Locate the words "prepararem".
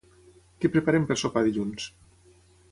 0.75-1.05